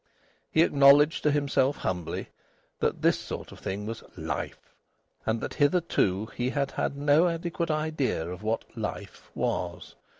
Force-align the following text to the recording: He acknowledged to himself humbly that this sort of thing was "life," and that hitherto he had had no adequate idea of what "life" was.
He 0.51 0.63
acknowledged 0.63 1.21
to 1.21 1.29
himself 1.29 1.77
humbly 1.77 2.29
that 2.79 3.03
this 3.03 3.19
sort 3.19 3.51
of 3.51 3.59
thing 3.59 3.85
was 3.85 4.03
"life," 4.17 4.73
and 5.27 5.39
that 5.41 5.53
hitherto 5.53 6.25
he 6.35 6.49
had 6.49 6.71
had 6.71 6.97
no 6.97 7.27
adequate 7.27 7.69
idea 7.69 8.27
of 8.27 8.41
what 8.41 8.75
"life" 8.75 9.29
was. 9.35 9.93